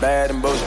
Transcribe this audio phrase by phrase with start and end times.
[0.00, 0.66] bad and bullshit.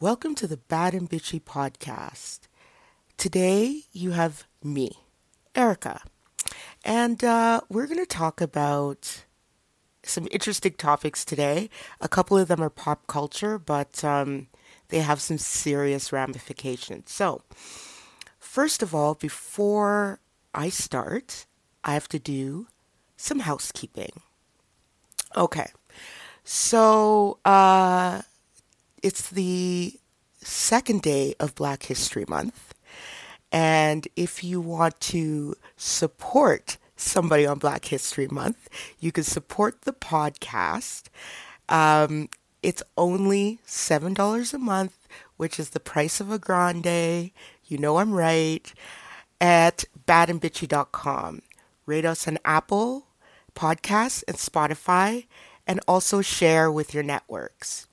[0.00, 2.40] Welcome to the Bad and Bitchy podcast.
[3.18, 4.92] Today you have me,
[5.54, 6.00] Erica,
[6.84, 9.24] and uh, we're going to talk about
[10.02, 11.68] some interesting topics today.
[12.00, 14.48] A couple of them are pop culture, but um,
[14.88, 17.10] they have some serious ramifications.
[17.10, 17.42] So,
[18.38, 20.20] first of all, before
[20.54, 21.46] I start,
[21.82, 22.66] I have to do
[23.16, 24.20] some housekeeping.
[25.36, 25.70] Okay,
[26.44, 28.22] so uh,
[29.02, 29.98] it's the
[30.36, 32.74] second day of Black History Month.
[33.50, 38.68] And if you want to support somebody on Black History Month,
[39.00, 41.04] you can support the podcast.
[41.68, 42.28] Um,
[42.64, 47.30] it's only $7 a month, which is the price of a grande.
[47.66, 48.72] You know I'm right.
[49.38, 51.42] At badandbitchy.com.
[51.84, 53.06] Rate us on Apple
[53.54, 55.26] Podcasts and Spotify,
[55.66, 57.86] and also share with your networks.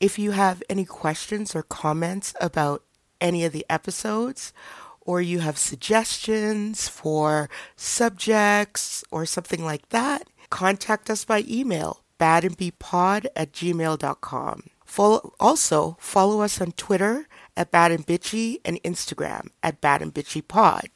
[0.00, 2.82] If you have any questions or comments about
[3.20, 4.52] any of the episodes,
[5.00, 13.26] or you have suggestions for subjects or something like that, contact us by email, badandbpod
[13.36, 14.62] at gmail.com.
[14.84, 20.88] Follow, also, follow us on Twitter at badandbitchy and Instagram at badandbitchypod.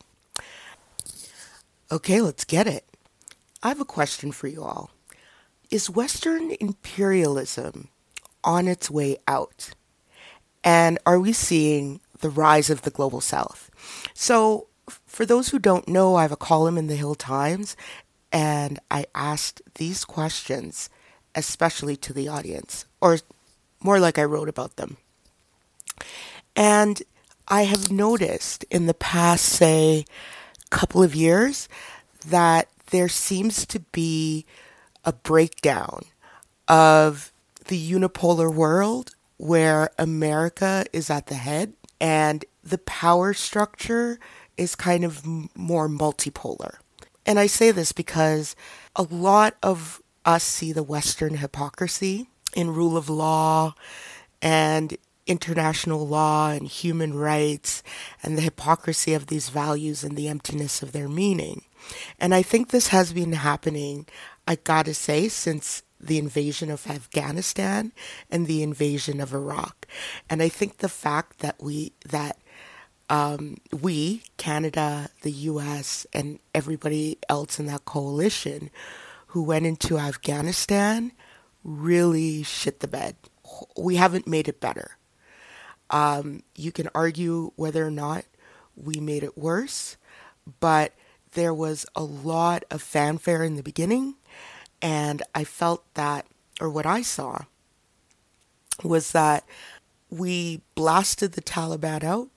[1.91, 2.85] Okay, let's get it.
[3.63, 4.91] I have a question for you all.
[5.71, 7.89] Is Western imperialism
[8.45, 9.71] on its way out?
[10.63, 13.71] And are we seeing the rise of the global south?
[14.15, 14.67] So,
[15.07, 17.77] for those who don't know, I have a column in the Hill Times,
[18.33, 20.89] and I asked these questions,
[21.39, 23.19] especially to the audience, or
[23.81, 24.97] more like I wrote about them.
[26.55, 27.03] And
[27.47, 30.05] I have noticed in the past, say,
[30.71, 31.69] couple of years
[32.27, 34.45] that there seems to be
[35.05, 36.03] a breakdown
[36.67, 37.33] of
[37.67, 44.19] the unipolar world where America is at the head and the power structure
[44.57, 45.25] is kind of
[45.57, 46.77] more multipolar.
[47.25, 48.57] And I say this because
[48.97, 53.75] a lot of us see the Western hypocrisy in rule of law
[54.41, 54.97] and
[55.27, 57.83] international law and human rights
[58.23, 61.63] and the hypocrisy of these values and the emptiness of their meaning.
[62.19, 64.07] And I think this has been happening,
[64.47, 67.93] I gotta say, since the invasion of Afghanistan
[68.31, 69.87] and the invasion of Iraq.
[70.31, 72.39] And I think the fact that we, that
[73.11, 78.71] um, we, Canada, the US, and everybody else in that coalition
[79.29, 81.13] who went into Afghanistan
[81.65, 83.17] really shit the bed.
[83.77, 84.97] We haven't made it better.
[85.91, 88.25] Um, you can argue whether or not
[88.77, 89.97] we made it worse,
[90.61, 90.93] but
[91.33, 94.15] there was a lot of fanfare in the beginning,
[94.81, 96.27] and I felt that,
[96.61, 97.41] or what I saw,
[98.83, 99.45] was that
[100.11, 102.29] we blasted the Taliban out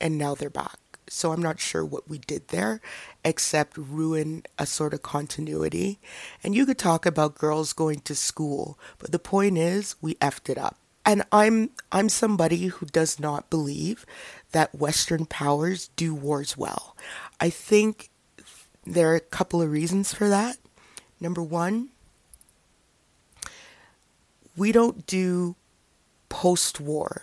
[0.00, 0.89] and now they're back.
[1.12, 2.80] So I'm not sure what we did there
[3.24, 5.98] except ruin a sort of continuity.
[6.44, 10.48] And you could talk about girls going to school, but the point is we effed
[10.48, 10.76] it up.
[11.04, 14.06] And I'm I'm somebody who does not believe
[14.52, 16.96] that western powers do wars well.
[17.40, 18.10] I think
[18.86, 20.58] there are a couple of reasons for that.
[21.18, 21.88] Number 1,
[24.56, 25.56] we don't do
[26.28, 27.22] post-war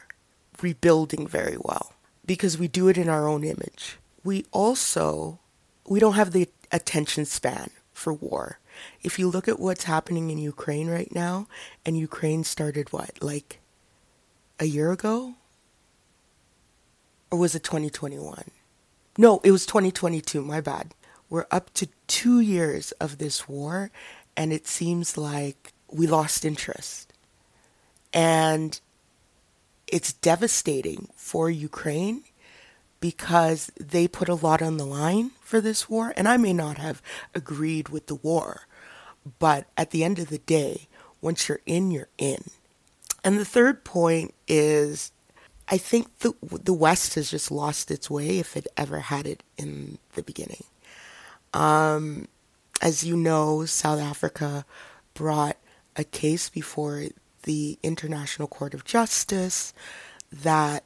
[0.61, 1.93] rebuilding very well
[2.27, 3.97] because we do it in our own image.
[4.23, 5.39] We also
[5.87, 8.59] we don't have the attention span for war.
[9.01, 11.47] If you look at what's happening in Ukraine right now,
[11.85, 13.59] and Ukraine started what, like
[14.59, 15.35] a year ago?
[17.31, 18.51] Or was it 2021?
[19.17, 20.93] No, it was 2022, my bad.
[21.29, 23.89] We're up to two years of this war,
[24.35, 27.11] and it seems like we lost interest.
[28.13, 28.79] And
[29.87, 32.23] it's devastating for Ukraine
[32.99, 36.13] because they put a lot on the line for this war.
[36.17, 37.01] And I may not have
[37.33, 38.67] agreed with the war,
[39.39, 40.87] but at the end of the day,
[41.21, 42.43] once you're in, you're in.
[43.23, 45.11] And the third point is
[45.69, 49.43] I think the, the West has just lost its way if it ever had it
[49.57, 50.63] in the beginning.
[51.53, 52.27] Um,
[52.81, 54.65] as you know, South Africa
[55.13, 55.57] brought
[55.95, 57.03] a case before
[57.47, 59.73] the International Court of Justice
[60.31, 60.83] that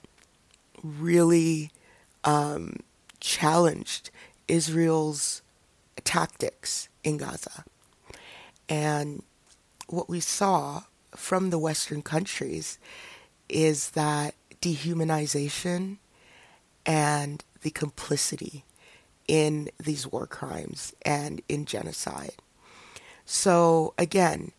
[0.84, 1.72] really
[2.24, 2.78] um,
[3.20, 4.12] challenged
[4.48, 5.42] Israel's
[6.04, 7.66] tactics in Gaza.
[8.70, 9.24] And
[9.88, 10.84] what we saw
[11.16, 12.78] from the Western countries
[13.50, 15.98] is that dehumanization
[16.86, 18.66] and the complicity
[19.28, 22.36] in these war crimes and in genocide.
[23.26, 24.52] So again,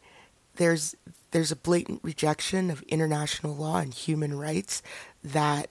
[0.57, 0.97] there's
[1.33, 4.83] there's a blatant rejection of international law and human rights
[5.25, 5.69] that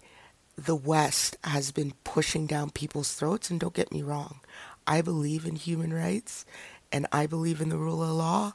[0.55, 3.49] the West has been pushing down people's throats.
[3.49, 4.41] And don't get me wrong,
[4.85, 6.45] I believe in human rights
[6.91, 8.53] and I believe in the rule of law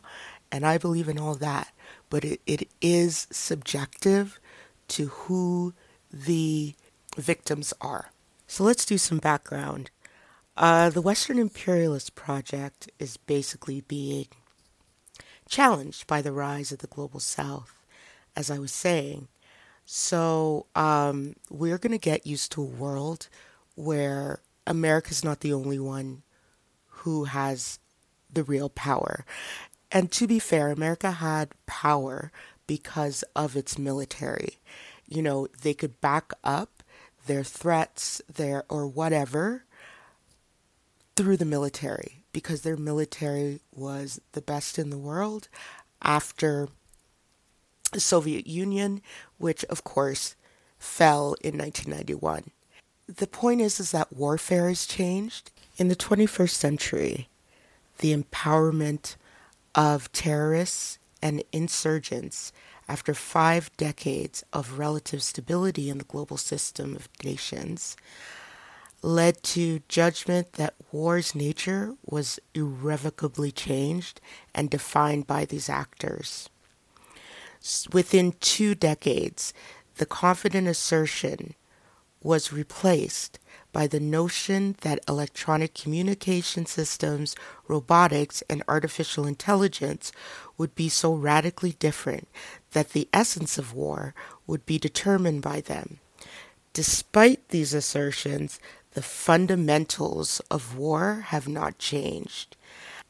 [0.52, 1.72] and I believe in all that.
[2.10, 4.38] But it, it is subjective
[4.88, 5.74] to who
[6.12, 6.74] the
[7.16, 8.10] victims are.
[8.46, 9.90] So let's do some background.
[10.56, 14.26] Uh, the Western Imperialist Project is basically being
[15.48, 17.74] challenged by the rise of the global south,
[18.34, 19.28] as I was saying.
[19.84, 23.28] So um, we're going to get used to a world
[23.76, 26.22] where America's not the only one
[26.88, 27.78] who has
[28.32, 29.24] the real power.
[29.92, 32.32] And to be fair, America had power
[32.66, 34.58] because of its military.
[35.06, 36.82] You know, they could back up
[37.26, 39.64] their threats, their or whatever
[41.14, 45.48] through the military because their military was the best in the world
[46.02, 46.68] after
[47.94, 49.00] the Soviet Union,
[49.38, 50.36] which of course
[50.78, 52.50] fell in 1991.
[53.06, 55.50] The point is is that warfare has changed.
[55.78, 57.30] In the 21st century,
[58.00, 59.16] the empowerment
[59.74, 62.52] of terrorists and insurgents
[62.86, 67.96] after five decades of relative stability in the global system of nations
[69.06, 74.20] led to judgment that war's nature was irrevocably changed
[74.52, 76.48] and defined by these actors.
[77.92, 79.54] Within two decades,
[79.98, 81.54] the confident assertion
[82.20, 83.38] was replaced
[83.72, 87.36] by the notion that electronic communication systems,
[87.68, 90.10] robotics, and artificial intelligence
[90.58, 92.26] would be so radically different
[92.72, 94.14] that the essence of war
[94.48, 96.00] would be determined by them.
[96.72, 98.58] Despite these assertions,
[98.96, 102.56] the fundamentals of war have not changed.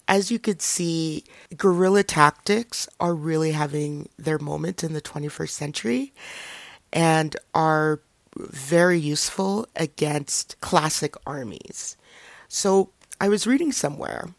[0.09, 1.23] As you could see,
[1.57, 6.13] guerrilla tactics are really having their moment in the 21st century
[6.93, 8.01] and are
[8.37, 11.97] very useful against classic armies.
[12.49, 12.91] So
[13.21, 14.31] I was reading somewhere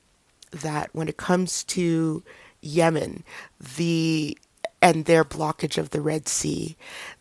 [0.51, 2.23] that when it comes to
[2.61, 3.23] Yemen,
[3.77, 4.37] the
[4.81, 6.75] and their blockage of the Red Sea,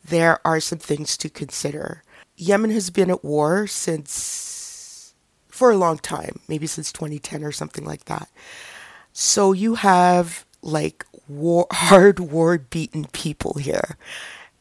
[0.04, 2.02] there are some things to consider.
[2.36, 5.14] Yemen has been at war since
[5.48, 8.28] for a long time, maybe since 2010 or something like that.
[9.12, 13.96] So you have like war, hard war beaten people here.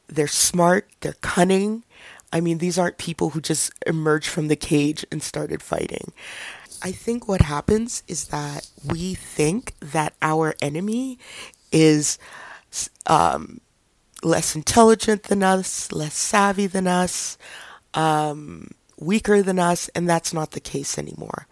[0.07, 1.83] They're smart, they're cunning.
[2.31, 6.12] I mean, these aren't people who just emerged from the cage and started fighting.
[6.81, 11.18] I think what happens is that we think that our enemy
[11.71, 12.19] is
[13.07, 13.60] um,
[14.24, 17.38] less intelligent than us, less savvy than us,
[17.95, 21.47] um, weaker than us, and that's not the case anymore.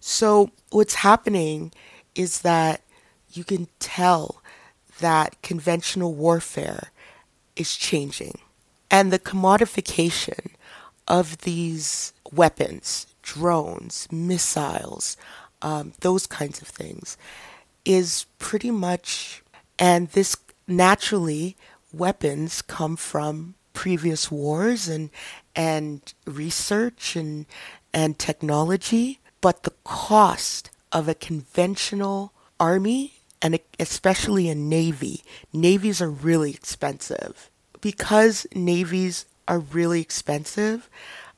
[0.00, 1.72] So, what's happening
[2.14, 2.82] is that
[3.32, 4.42] you can tell
[5.00, 6.90] that conventional warfare
[7.54, 8.38] is changing.
[8.90, 10.50] And the commodification
[11.08, 15.16] of these weapons, drones, missiles,
[15.62, 17.16] um, those kinds of things,
[17.84, 19.42] is pretty much,
[19.78, 20.36] and this
[20.66, 21.56] naturally,
[21.92, 25.10] weapons come from previous wars and
[25.56, 27.46] and research and
[27.92, 36.10] and technology, but the cost of a conventional army and especially a navy, navies are
[36.10, 37.50] really expensive.
[37.80, 40.88] Because navies are really expensive,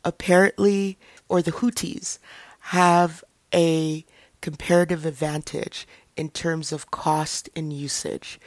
[0.04, 2.19] apparently, or the Houthis
[2.61, 4.04] have a
[4.40, 8.40] comparative advantage in terms of cost and usage.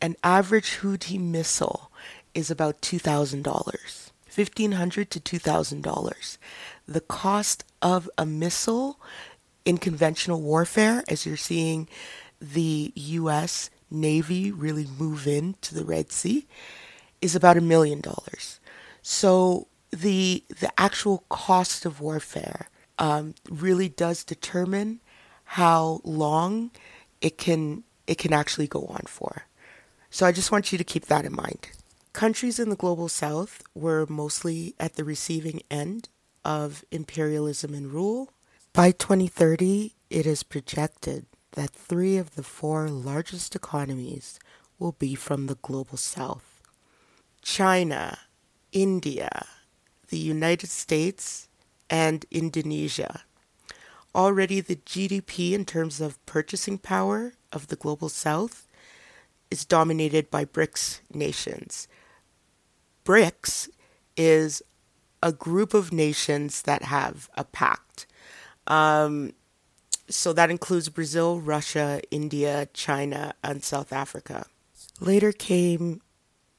[0.00, 1.90] An average Houthi missile
[2.34, 4.03] is about $2,000,
[4.36, 6.38] 1,500 to $2,000.
[6.86, 9.00] The cost of a missile
[9.64, 11.88] in conventional warfare, as you're seeing
[12.40, 13.70] the U.S.
[13.90, 16.46] Navy really move into the Red Sea,
[17.20, 18.60] is about a million dollars.
[19.02, 25.00] So the the actual cost of warfare um, really does determine
[25.44, 26.70] how long
[27.20, 29.46] it can it can actually go on for.
[30.10, 31.70] So I just want you to keep that in mind.
[32.14, 36.08] Countries in the global south were mostly at the receiving end
[36.44, 38.32] of imperialism and rule.
[38.72, 44.38] By 2030, it is projected that three of the four largest economies
[44.78, 46.62] will be from the global south
[47.42, 48.16] China,
[48.70, 49.46] India,
[50.08, 51.48] the United States,
[51.90, 53.24] and Indonesia.
[54.14, 58.68] Already, the GDP in terms of purchasing power of the global south
[59.50, 61.88] is dominated by BRICS nations,
[63.04, 63.68] BRICS
[64.16, 64.62] is
[65.22, 68.06] a group of nations that have a pact.
[68.66, 69.32] Um,
[70.08, 74.46] so that includes Brazil, Russia, India, China, and South Africa.
[75.00, 76.02] Later came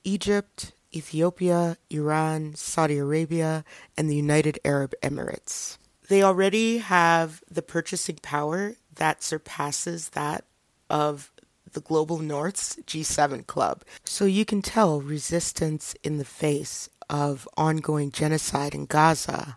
[0.03, 3.63] Egypt, Ethiopia, Iran, Saudi Arabia,
[3.97, 5.77] and the United Arab Emirates.
[6.07, 10.45] They already have the purchasing power that surpasses that
[10.89, 11.31] of
[11.75, 13.83] the Global North's G7 club.
[14.05, 19.55] So you can tell resistance in the face of ongoing genocide in Gaza,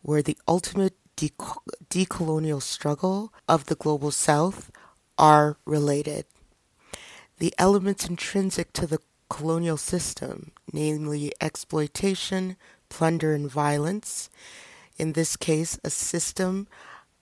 [0.00, 4.70] where the ultimate decolonial struggle of the global south
[5.18, 6.24] are related.
[7.38, 12.56] The elements intrinsic to the colonial system, namely exploitation,
[12.88, 14.30] plunder, and violence,
[14.96, 16.68] in this case, a system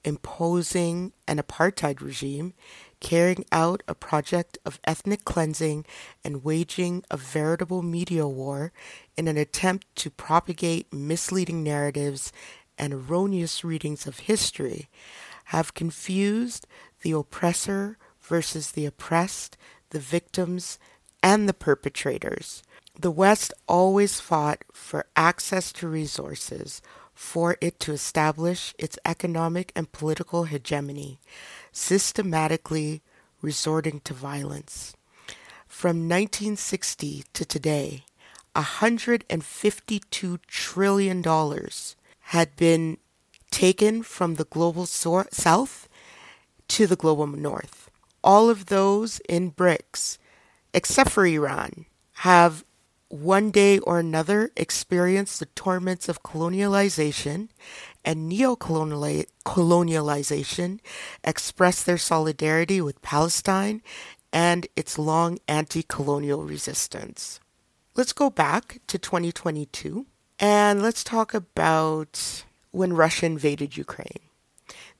[0.05, 2.55] imposing an apartheid regime,
[3.01, 5.85] carrying out a project of ethnic cleansing
[6.25, 8.73] and waging a veritable media war
[9.17, 12.33] in an attempt to propagate misleading narratives
[12.79, 14.89] and erroneous readings of history,
[15.47, 16.67] have confused
[17.03, 19.57] the oppressor versus the oppressed,
[19.91, 20.79] the victims,
[21.23, 22.63] and the perpetrators.
[22.99, 26.83] The West always fought for access to resources
[27.17, 31.19] for it to establish its economic and political hegemony,
[31.77, 33.03] systematically
[33.43, 34.95] resorting to violence.
[35.69, 38.05] From 1960 to today,
[38.55, 41.25] $152 trillion
[42.21, 42.97] had been
[43.51, 45.89] taken from the global south
[46.69, 47.91] to the global north.
[48.25, 50.17] All of those in BRICS,
[50.73, 51.85] except for Iran,
[52.21, 52.65] have
[53.09, 57.49] one day or another experienced the torments of colonialization
[58.07, 60.79] and neo-colonialization,
[61.25, 63.83] expressed their solidarity with Palestine
[64.33, 67.41] and its long anti-colonial resistance.
[67.97, 70.07] Let's go back to 2022
[70.39, 74.21] and let's talk about when Russia invaded Ukraine.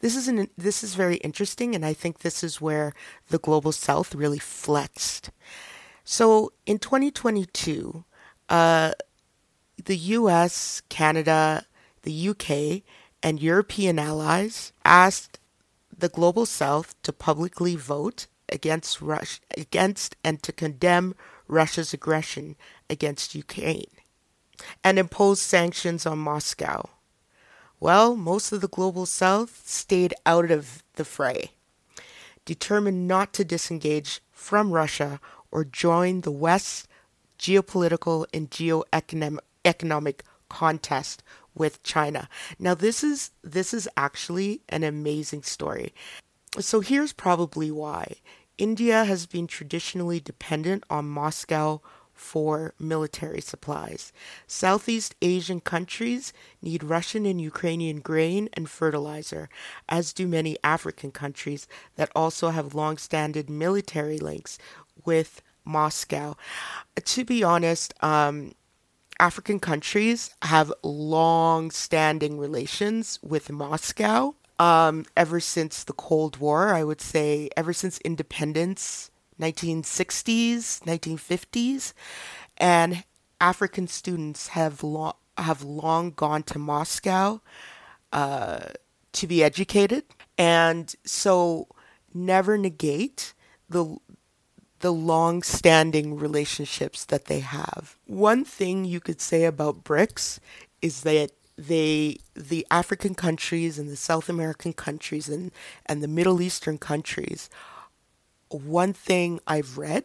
[0.01, 2.93] This is an, this is very interesting, and I think this is where
[3.29, 5.31] the global South really flexed.
[6.05, 8.05] So in 2022,
[8.49, 8.93] uh,
[9.85, 11.67] the U.S., Canada,
[12.07, 12.85] the U.K.,
[13.21, 15.41] and European allies asked
[15.99, 21.17] the global South to publicly vote against Russia, against and to condemn
[21.49, 22.55] Russia's aggression
[22.89, 23.91] against Ukraine
[24.85, 26.89] and impose sanctions on Moscow.
[27.81, 31.51] Well, most of the global south stayed out of the fray,
[32.45, 35.19] determined not to disengage from Russia
[35.51, 36.87] or join the West's
[37.37, 41.25] geopolitical and geoeconomic contest
[41.57, 42.29] with China.
[42.59, 45.93] Now this is this is actually an amazing story.
[46.61, 48.17] So here's probably why.
[48.59, 51.83] India has been traditionally dependent on Moscow
[52.15, 54.13] for military supplies.
[54.47, 56.33] Southeast Asian countries
[56.63, 59.51] need Russian and Ukrainian grain and fertilizer,
[59.89, 64.59] as do many African countries that also have long standing military links
[65.05, 66.37] with Moscow.
[67.05, 68.53] To be honest, um,
[69.19, 74.35] African countries have long standing relations with Moscow.
[74.59, 81.93] Um, ever since the Cold War, I would say, ever since independence 1960s, 1950s,
[82.57, 83.05] and
[83.41, 87.43] African students have long have long gone to Moscow
[88.13, 88.61] uh,
[89.13, 90.05] to be educated,
[90.39, 91.69] and so
[92.15, 93.35] never negate
[93.69, 93.99] the
[94.87, 97.97] the long-standing relationships that they have.
[98.07, 100.39] One thing you could say about BRICS
[100.81, 105.51] is that they the African countries and the South American countries and
[105.87, 107.49] and the Middle Eastern countries
[108.51, 110.05] one thing I've read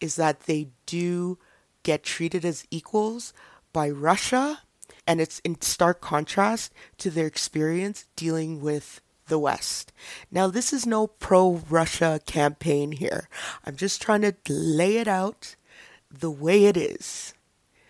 [0.00, 1.38] is that they do
[1.82, 3.32] get treated as equals
[3.72, 4.60] by Russia,
[5.06, 9.92] and it's in stark contrast to their experience dealing with the West.
[10.30, 13.28] Now, this is no pro Russia campaign here.
[13.64, 15.56] I'm just trying to lay it out
[16.10, 17.34] the way it is.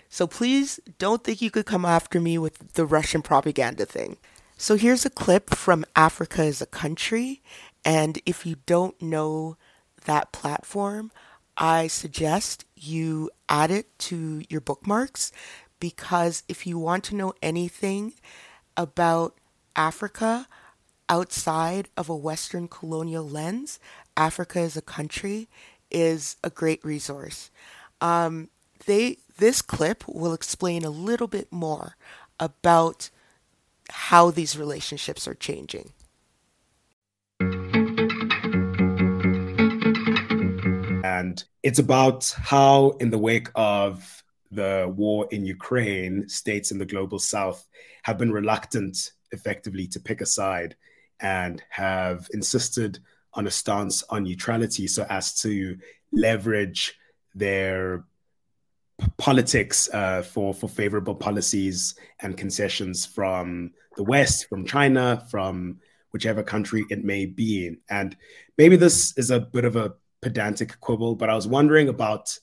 [0.08, 4.18] So please don't think you could come after me with the Russian propaganda thing.
[4.58, 7.42] So here's a clip from Africa Is a Country.
[7.84, 9.56] And if you don't know
[10.04, 11.10] that platform,
[11.56, 15.32] I suggest you add it to your bookmarks
[15.80, 18.14] because if you want to know anything
[18.76, 19.34] about
[19.74, 20.46] Africa
[21.09, 23.78] outside of a Western colonial lens,
[24.16, 25.49] Africa Is a Country
[25.90, 27.50] is a great resource.
[28.00, 28.49] Um,
[28.87, 31.97] they this clip will explain a little bit more
[32.38, 33.11] about
[33.90, 35.92] how these relationships are changing.
[41.04, 46.87] And it's about how, in the wake of the war in Ukraine, states in the
[46.87, 47.66] global south
[48.02, 50.76] have been reluctant effectively to pick a side
[51.21, 52.99] and have insisted
[53.35, 55.76] on a stance on neutrality so as to
[56.12, 56.99] leverage
[57.35, 58.04] their
[59.16, 65.78] politics uh, for for favorable policies and concessions from the West, from China, from
[66.12, 67.76] whichever country it may be.
[67.88, 68.16] And
[68.59, 72.38] maybe this is a bit of a pedantic quibble, but I was wondering about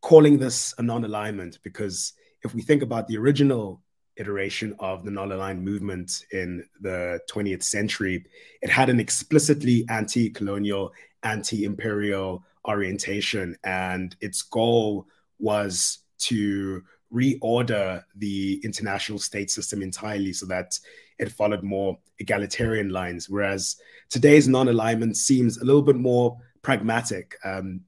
[0.00, 3.82] calling this a non-alignment because if we think about the original
[4.20, 8.24] iteration of the non-aligned movement in the 20th century,
[8.62, 15.06] it had an explicitly anti-colonial, anti-imperial orientation, and its goal
[15.38, 20.78] was to reorder the international state system entirely so that
[21.18, 23.28] it followed more egalitarian lines.
[23.28, 23.76] Whereas
[24.08, 27.36] today's non alignment seems a little bit more pragmatic.
[27.44, 27.80] Um,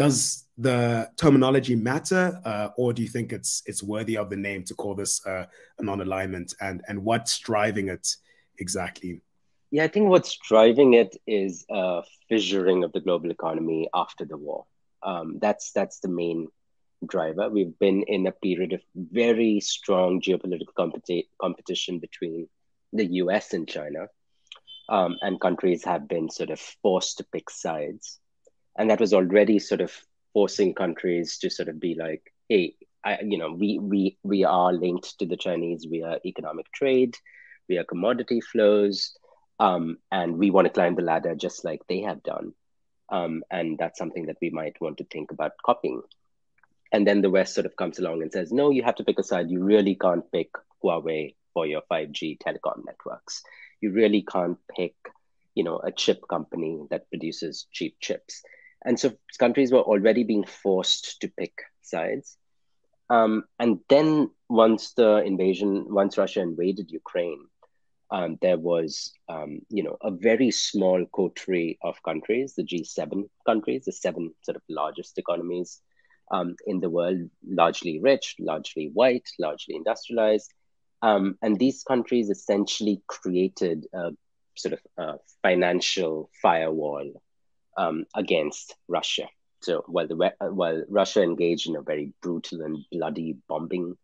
[0.00, 4.64] does the terminology matter, uh, or do you think it's it's worthy of the name
[4.64, 5.44] to call this uh,
[5.78, 6.54] a non-alignment?
[6.62, 8.16] And and what's driving it
[8.58, 9.20] exactly?
[9.70, 14.38] Yeah, I think what's driving it is a fissuring of the global economy after the
[14.38, 14.64] war.
[15.02, 16.48] Um, that's that's the main
[17.06, 17.50] driver.
[17.50, 22.48] We've been in a period of very strong geopolitical competi- competition between
[22.94, 24.06] the US and China.
[24.88, 28.18] Um, and countries have been sort of forced to pick sides.
[28.78, 29.92] And that was already sort of
[30.32, 32.74] forcing countries to sort of be like, hey,
[33.04, 37.16] I, you know, we, we, we are linked to the Chinese via economic trade,
[37.68, 39.16] via commodity flows,
[39.58, 42.52] um, and we want to climb the ladder just like they have done.
[43.08, 46.02] Um, and that's something that we might want to think about copying
[46.92, 49.18] and then the West sort of comes along and says, no, you have to pick
[49.18, 49.50] a side.
[49.50, 50.50] You really can't pick
[50.82, 53.42] Huawei for your 5G telecom networks.
[53.80, 54.94] You really can't pick,
[55.54, 58.42] you know, a chip company that produces cheap chips.
[58.84, 62.36] And so countries were already being forced to pick sides.
[63.10, 67.44] Um, and then once the invasion, once Russia invaded Ukraine,
[68.12, 73.84] um, there was, um, you know, a very small coterie of countries, the G7 countries,
[73.84, 75.80] the seven sort of largest economies
[76.30, 80.52] um, in the world, largely rich, largely white, largely industrialized.
[81.02, 84.10] Um, and these countries essentially created a
[84.56, 87.12] sort of a financial firewall
[87.80, 89.26] um, against Russia.
[89.62, 90.16] So while, the,
[90.60, 93.96] while Russia engaged in a very brutal and bloody bombing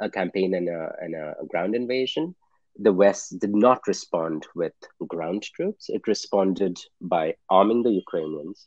[0.00, 2.34] uh, campaign and a, and a ground invasion,
[2.78, 4.74] the West did not respond with
[5.08, 5.86] ground troops.
[5.88, 8.64] It responded by arming the Ukrainians,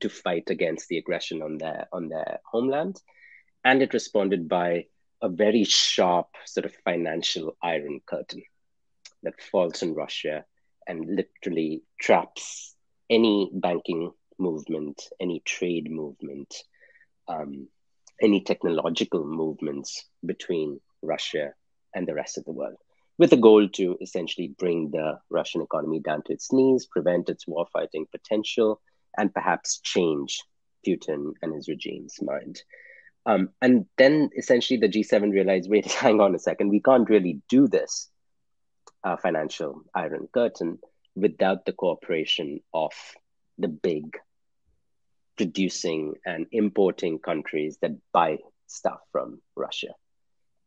[0.00, 2.96] to fight against the aggression on their on their homeland,
[3.64, 4.84] and it responded by
[5.20, 8.42] a very sharp sort of financial iron curtain
[9.24, 10.44] that falls on Russia
[10.86, 12.76] and literally traps
[13.10, 16.54] any banking movement, any trade movement,
[17.28, 17.68] um,
[18.20, 21.52] any technological movements between Russia
[21.94, 22.76] and the rest of the world,
[23.18, 27.46] with the goal to essentially bring the Russian economy down to its knees, prevent its
[27.46, 28.80] warfighting potential,
[29.16, 30.40] and perhaps change
[30.86, 32.62] Putin and his regime's mind.
[33.26, 37.42] Um, and then essentially the G7 realized wait, hang on a second, we can't really
[37.48, 38.08] do this
[39.04, 40.78] uh, financial iron curtain
[41.20, 42.92] without the cooperation of
[43.58, 44.16] the big
[45.36, 49.94] producing and importing countries that buy stuff from Russia.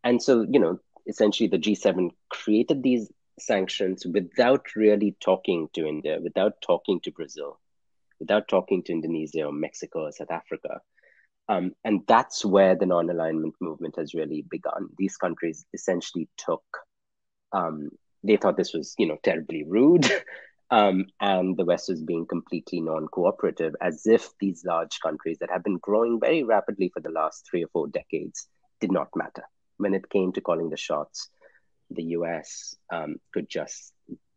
[0.03, 6.19] And so, you know, essentially the G7 created these sanctions without really talking to India,
[6.21, 7.59] without talking to Brazil,
[8.19, 10.81] without talking to Indonesia or Mexico or South Africa.
[11.49, 14.89] Um, and that's where the non alignment movement has really begun.
[14.97, 16.63] These countries essentially took,
[17.51, 17.89] um,
[18.23, 20.09] they thought this was, you know, terribly rude.
[20.71, 25.51] um, and the West was being completely non cooperative, as if these large countries that
[25.51, 28.47] have been growing very rapidly for the last three or four decades
[28.79, 29.43] did not matter.
[29.77, 31.29] When it came to calling the shots,
[31.89, 33.93] the US um, could just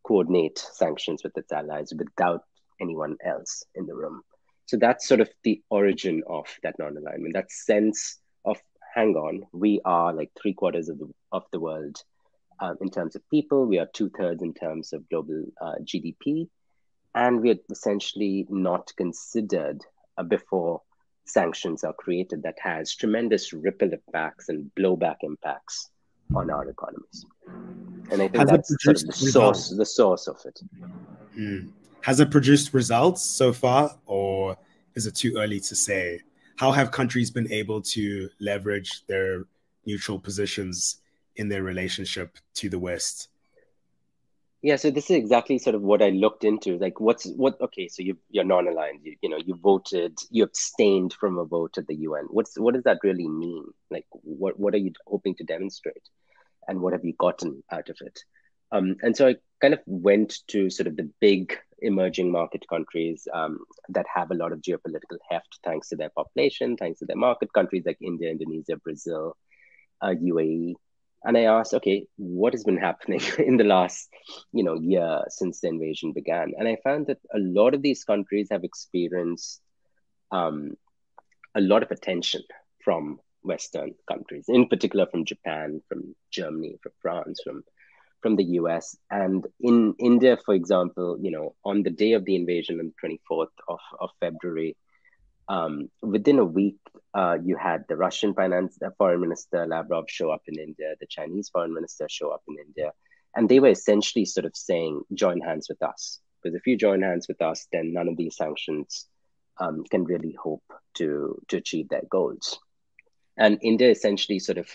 [0.06, 2.42] coordinate sanctions with its allies without
[2.80, 4.22] anyone else in the room.
[4.66, 8.58] So that's sort of the origin of that non-alignment, that sense of
[8.94, 12.02] hang on, we are like three quarters of the of the world
[12.60, 16.48] um, in terms of people, we are two thirds in terms of global uh, GDP,
[17.14, 19.82] and we are essentially not considered
[20.18, 20.82] uh, before
[21.26, 25.90] sanctions are created that has tremendous ripple impacts and blowback impacts
[26.34, 27.24] on our economies.
[28.10, 30.60] And I think has that's sort of the source, the source of it.
[31.38, 31.70] Mm.
[32.02, 34.56] Has it produced results so far, or
[34.94, 36.20] is it too early to say?
[36.56, 39.46] How have countries been able to leverage their
[39.86, 41.00] neutral positions
[41.36, 43.28] in their relationship to the West?
[44.62, 46.78] Yeah, so this is exactly sort of what I looked into.
[46.78, 47.60] Like, what's what?
[47.60, 49.00] Okay, so you you're non-aligned.
[49.02, 52.28] You you know you voted, you abstained from a vote at the UN.
[52.30, 53.66] What's what does that really mean?
[53.90, 56.08] Like, what what are you hoping to demonstrate,
[56.66, 58.18] and what have you gotten out of it?
[58.72, 63.28] Um, and so I kind of went to sort of the big emerging market countries
[63.32, 63.58] um,
[63.90, 67.52] that have a lot of geopolitical heft, thanks to their population, thanks to their market
[67.52, 69.36] countries like India, Indonesia, Brazil,
[70.00, 70.74] uh, UAE,
[71.24, 74.08] and I asked, okay, what has been happening in the last,
[74.52, 76.52] you know, year since the invasion began?
[76.58, 79.60] And I found that a lot of these countries have experienced
[80.30, 80.74] um,
[81.54, 82.42] a lot of attention
[82.84, 87.62] from Western countries, in particular from Japan, from Germany, from France, from
[88.24, 88.96] from the US.
[89.10, 93.08] And in India, for example, you know, on the day of the invasion on the
[93.30, 94.78] 24th of, of February,
[95.48, 96.78] um, within a week,
[97.14, 101.06] uh, you had the Russian finance, the foreign minister Lavrov show up in India, the
[101.06, 102.92] Chinese foreign minister show up in India,
[103.36, 107.02] and they were essentially sort of saying, "Join hands with us," because if you join
[107.02, 109.06] hands with us, then none of these sanctions
[109.58, 112.58] um, can really hope to to achieve their goals.
[113.36, 114.68] And India essentially sort of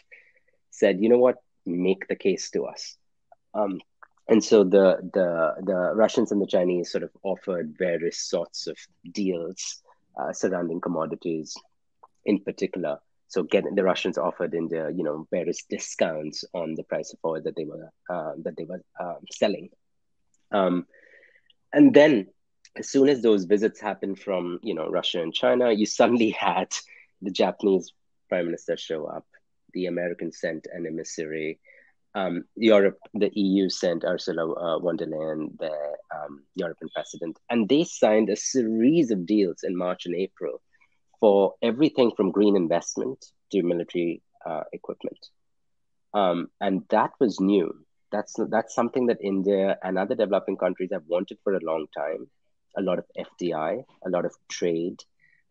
[0.71, 1.37] said, "You know what?
[1.65, 2.95] Make the case to us."
[3.53, 3.81] Um,
[4.29, 8.77] and so the the the Russians and the Chinese sort of offered various sorts of
[9.11, 9.81] deals
[10.19, 11.55] uh, surrounding commodities
[12.25, 12.99] in particular.
[13.27, 17.41] So getting the Russians offered India, you know, various discounts on the price of oil
[17.43, 19.69] that they were uh, that they were um, selling.
[20.51, 20.87] Um,
[21.71, 22.27] and then,
[22.75, 26.69] as soon as those visits happened from you know Russia and China, you suddenly had
[27.21, 27.93] the Japanese
[28.29, 29.25] prime minister show up.
[29.73, 31.59] The Americans sent an emissary
[32.15, 35.71] um, Europe, the EU sent Ursula uh, von der Leyen, the
[36.15, 40.61] um, European president, and they signed a series of deals in March and April
[41.19, 45.19] for everything from green investment to military uh, equipment.
[46.13, 47.73] Um, and that was new.
[48.11, 52.27] That's that's something that India and other developing countries have wanted for a long time.
[52.77, 55.03] A lot of FDI, a lot of trade,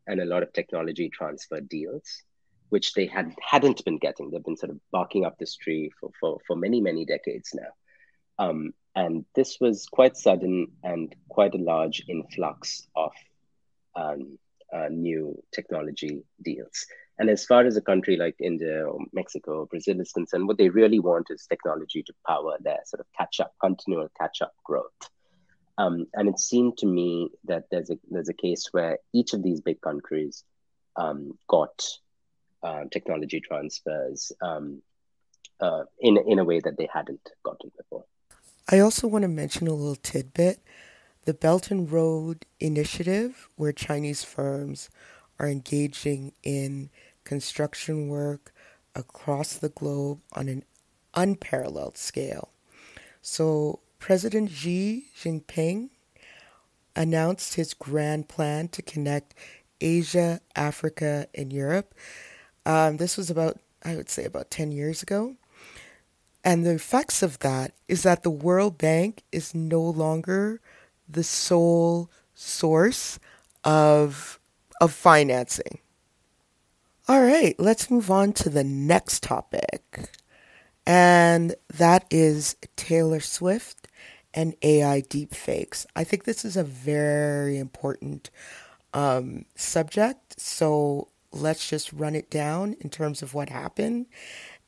[0.09, 2.23] and a lot of technology transfer deals
[2.71, 4.31] which they had hadn't been getting.
[4.31, 7.73] They've been sort of barking up this tree for for, for many many decades now.
[8.39, 13.13] Um, and this was quite sudden and quite a large influx of
[13.95, 14.39] um,
[14.73, 16.87] uh, new technology deals.
[17.19, 20.57] And as far as a country like India or Mexico or Brazil is concerned, what
[20.57, 24.53] they really want is technology to power their sort of catch up, continual catch up
[24.65, 25.11] growth.
[25.79, 29.43] Um, and it seemed to me that there's a there's a case where each of
[29.43, 30.45] these big countries
[30.97, 31.85] um, got
[32.63, 34.83] uh, technology transfers um,
[35.61, 38.05] uh, in in a way that they hadn't gotten before.
[38.71, 40.61] I also want to mention a little tidbit:
[41.25, 44.91] the Belt and Road Initiative, where Chinese firms
[45.39, 46.91] are engaging in
[47.25, 48.53] construction work
[48.95, 50.65] across the globe on an
[51.15, 52.51] unparalleled scale.
[53.23, 55.91] So, President Xi Jinping
[56.97, 59.35] announced his grand plan to connect
[59.81, 61.95] Asia, Africa, and Europe
[62.69, 65.37] um, this was about, I would say, about 10 years ago.
[66.45, 70.61] And the effects of that is that the World Bank is no longer
[71.09, 73.19] the sole source
[73.65, 74.39] of,
[74.83, 75.79] of financing.
[77.09, 80.11] All right, let's move on to the next topic.
[80.87, 83.89] And that is Taylor Swift
[84.35, 85.87] and AI deepfakes.
[85.97, 88.29] I think this is a very important
[88.93, 90.39] um, subject.
[90.39, 94.07] So let's just run it down in terms of what happened.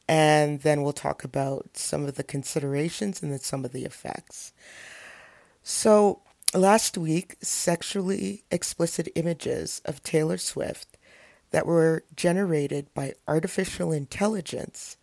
[0.08, 4.52] And then we'll talk about some of the considerations and then some of the effects.
[5.62, 10.98] So, last week, sexually explicit images of Taylor Swift
[11.50, 14.96] that were generated by artificial intelligence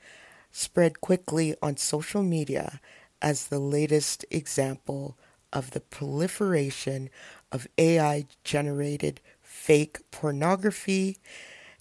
[0.52, 2.80] spread quickly on social media
[3.22, 5.17] as the latest example
[5.54, 7.10] of the proliferation
[7.52, 11.17] of AI generated fake pornography.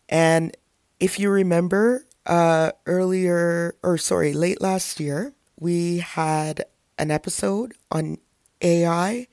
[0.08, 0.56] And
[1.00, 6.64] if you remember, uh, earlier, or sorry, late last year, we had
[6.98, 8.18] an episode on
[8.62, 9.26] AI,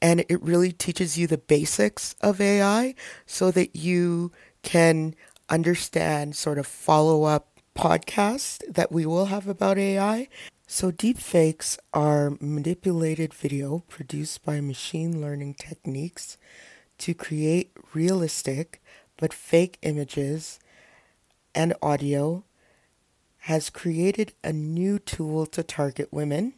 [0.00, 2.94] and it really teaches you the basics of AI
[3.26, 4.32] so that you
[4.62, 5.14] can
[5.48, 10.28] understand sort of follow up podcast that we will have about AI.
[10.66, 16.38] So, deepfakes are manipulated video produced by machine learning techniques
[16.98, 18.81] to create realistic
[19.22, 20.58] but fake images
[21.54, 22.42] and audio
[23.42, 26.54] has created a new tool to target women,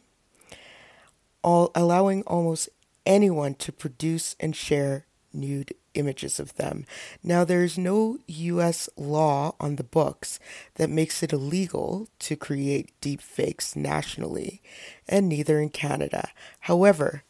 [1.43, 2.67] all, allowing almost
[3.05, 6.87] anyone to produce and share nude images of them.
[7.21, 10.39] Now, there's no US law on the books
[10.73, 14.63] that makes it illegal to create deep fakes nationally,
[15.07, 16.29] and neither in Canada.
[16.61, 17.25] However,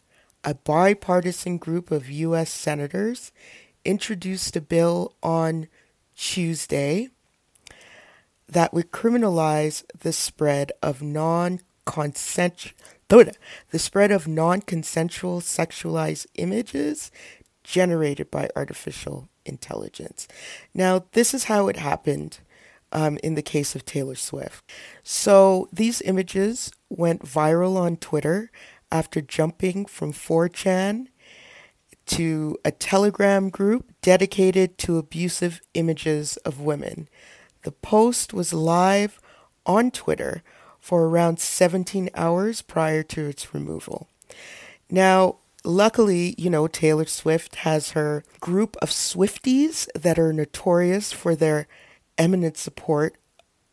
[0.46, 3.34] a bipartisan group of US senators
[3.86, 5.68] introduced a bill on
[6.16, 7.10] Tuesday
[8.48, 12.74] that would criminalize the spread of non consensual
[13.08, 17.12] the spread of non-consensual sexualized images
[17.64, 20.28] generated by artificial intelligence.
[20.74, 22.40] Now, this is how it happened
[22.92, 24.72] um, in the case of Taylor Swift.
[25.04, 28.52] So these images went viral on Twitter
[28.92, 31.08] after jumping from 4chan
[32.08, 37.08] to a Telegram group dedicated to abusive images of women.
[37.64, 39.20] The post was live
[39.66, 40.44] on Twitter
[40.80, 44.08] for around 17 hours prior to its removal.
[44.90, 51.36] Now, luckily, you know, Taylor Swift has her group of Swifties that are notorious for
[51.36, 51.68] their
[52.18, 53.18] eminent support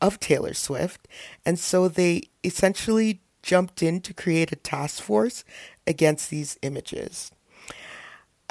[0.01, 1.07] of Taylor Swift.
[1.45, 5.45] And so they essentially jumped in to create a task force
[5.87, 7.31] against these images.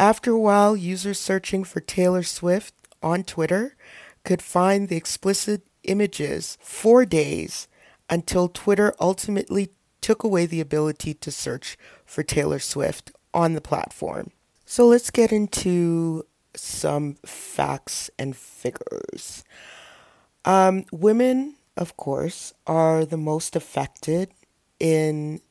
[0.01, 3.75] After a while, users searching for Taylor Swift on Twitter
[4.23, 7.67] could find the explicit images for days
[8.09, 9.69] until Twitter ultimately
[10.01, 14.31] took away the ability to search for Taylor Swift on the platform.
[14.65, 19.43] So let's get into some facts and figures.
[20.45, 24.31] Um, women, of course, are the most affected
[24.79, 25.41] in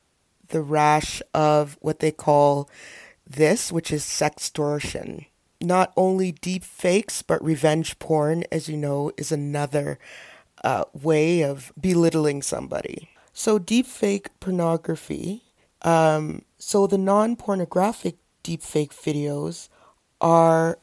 [0.49, 2.69] the rash of what they call
[3.33, 5.25] this, which is sextortion.
[5.61, 9.99] Not only deep fakes, but revenge porn, as you know, is another
[10.63, 13.09] uh, way of belittling somebody.
[13.33, 15.43] So, deepfake pornography.
[15.83, 19.69] Um, so, the non pornographic deepfake videos
[20.19, 20.79] are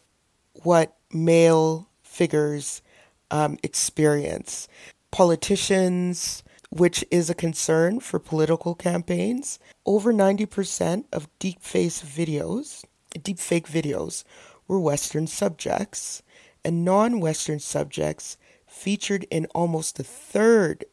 [0.63, 2.83] what male figures
[3.31, 4.69] um, experience.
[5.11, 9.59] Politicians, which is a concern for political campaigns.
[9.87, 14.25] Over 90% of deepfake videos, deepfake videos,
[14.67, 16.23] were Western subjects,
[16.65, 20.85] and non-Western subjects featured in almost a third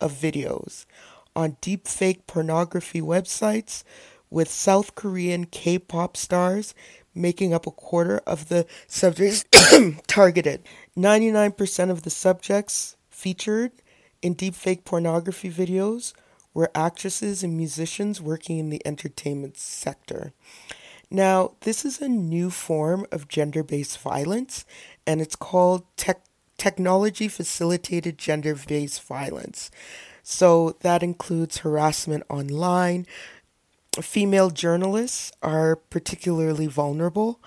[0.00, 0.86] of videos
[1.36, 3.84] on deepfake pornography websites,
[4.30, 6.74] with South Korean K-pop stars
[7.14, 9.44] making up a quarter of the subjects
[10.06, 10.62] targeted.
[10.96, 13.72] 99% of the subjects featured
[14.22, 16.14] in deepfake pornography videos
[16.54, 20.32] were actresses and musicians working in the entertainment sector.
[21.10, 24.64] Now, this is a new form of gender based violence,
[25.06, 26.24] and it's called tech-
[26.56, 29.70] technology facilitated gender based violence.
[30.22, 33.06] So that includes harassment online.
[34.00, 37.40] Female journalists are particularly vulnerable,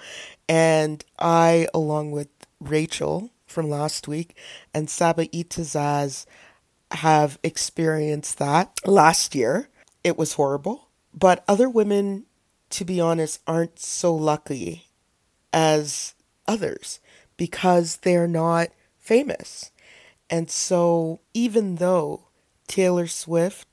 [0.48, 2.28] and I, along with
[2.60, 4.36] Rachel from last week
[4.74, 6.26] and Saba Eitizaz,
[6.96, 9.70] have experienced that last year.
[10.04, 10.90] It was horrible.
[11.14, 12.26] But other women,
[12.72, 14.88] to be honest, aren't so lucky
[15.54, 16.14] as
[16.48, 17.00] others
[17.38, 19.72] because they're not famous.
[20.30, 22.28] And so, even though
[22.68, 23.68] Taylor Swift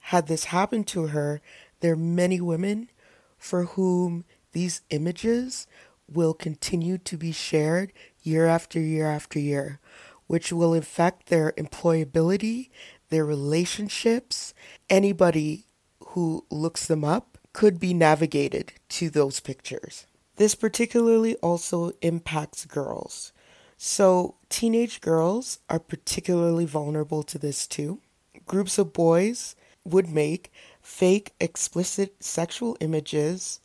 [0.00, 1.40] had this happen to her,
[1.80, 2.90] there are many women
[3.38, 5.66] for whom these images
[6.10, 7.92] will continue to be shared
[8.22, 9.80] year after year after year
[10.28, 12.70] which will affect their employability,
[13.08, 14.54] their relationships.
[14.88, 15.66] Anybody
[16.08, 20.06] who looks them up could be navigated to those pictures.
[20.36, 23.32] This particularly also impacts girls.
[23.76, 28.00] So, teenage girls are particularly vulnerable to this too.
[28.46, 33.60] Groups of boys would make fake, explicit sexual images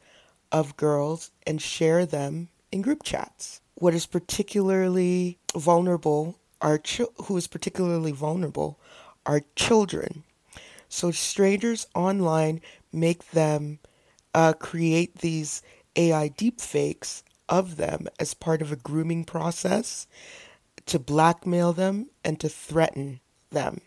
[0.51, 3.61] of girls and share them in group chats.
[3.75, 6.81] What is particularly vulnerable are
[7.25, 8.79] who is particularly vulnerable
[9.25, 10.23] are children.
[10.89, 13.79] So strangers online make them
[14.33, 15.61] uh, create these
[15.95, 20.07] AI deepfakes of them as part of a grooming process
[20.85, 23.19] to blackmail them and to threaten
[23.51, 23.81] them.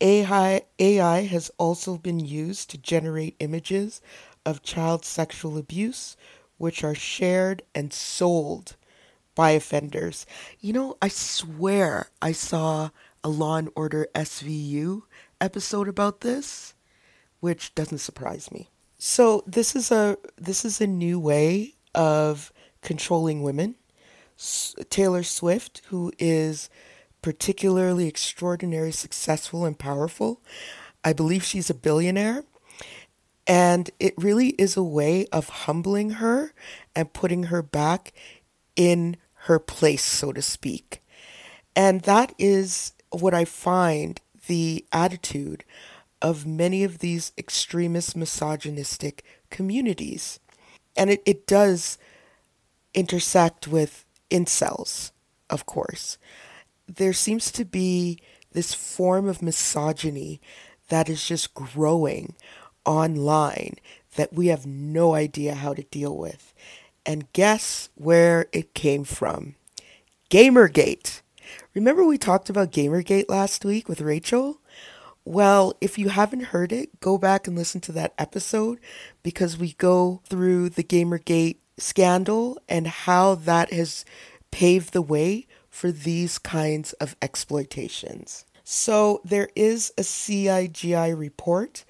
[0.00, 4.00] AI, AI has also been used to generate images
[4.46, 6.16] of child sexual abuse,
[6.58, 8.76] which are shared and sold
[9.34, 10.26] by offenders.
[10.60, 12.90] You know, I swear I saw
[13.24, 15.02] a Law and Order SVU
[15.40, 16.74] episode about this,
[17.40, 18.68] which doesn't surprise me.
[18.98, 23.76] So this is a this is a new way of controlling women.
[24.38, 26.70] S- Taylor Swift, who is
[27.22, 30.42] particularly extraordinary, successful, and powerful,
[31.04, 32.44] I believe she's a billionaire,
[33.46, 36.54] And it really is a way of humbling her
[36.94, 38.12] and putting her back
[38.80, 41.02] in her place, so to speak.
[41.76, 45.64] And that is what I find the attitude
[46.22, 50.40] of many of these extremist misogynistic communities.
[50.96, 51.98] And it, it does
[52.94, 55.10] intersect with incels,
[55.50, 56.16] of course.
[56.88, 58.18] There seems to be
[58.52, 60.40] this form of misogyny
[60.88, 62.34] that is just growing
[62.86, 63.74] online
[64.16, 66.54] that we have no idea how to deal with.
[67.06, 69.54] And guess where it came from?
[70.30, 71.22] Gamergate.
[71.74, 74.60] Remember we talked about Gamergate last week with Rachel?
[75.24, 78.80] Well, if you haven't heard it, go back and listen to that episode
[79.22, 84.04] because we go through the Gamergate scandal and how that has
[84.50, 88.44] paved the way for these kinds of exploitations.
[88.64, 91.84] So, there is a CIGI report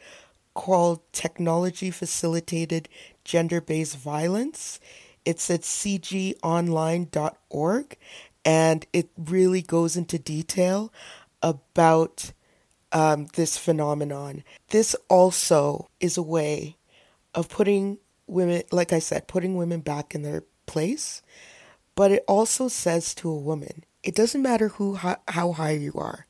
[0.55, 2.89] called Technology Facilitated
[3.31, 4.81] Gender Based Violence.
[5.25, 7.97] It's at cigionline.org
[8.45, 10.93] and it really goes into detail
[11.41, 12.33] about
[12.91, 14.43] um, this phenomenon.
[14.71, 16.77] This also is a way
[17.33, 21.23] of putting women, like I said, putting women back in their place.
[21.95, 26.27] But it also says to a woman, it doesn't matter who how high you are.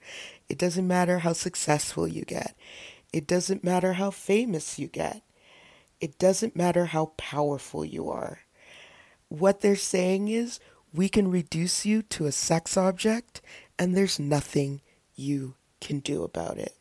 [0.51, 2.55] It doesn't matter how successful you get.
[3.11, 5.23] It doesn't matter how famous you get.
[6.01, 8.41] It doesn't matter how powerful you are.
[9.29, 10.59] What they're saying is
[10.93, 13.41] we can reduce you to a sex object
[13.79, 14.81] and there's nothing
[15.15, 16.75] you can do about it.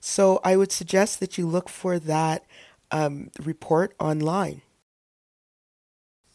[0.00, 2.44] So I would suggest that you look for that
[2.90, 4.62] um, report online.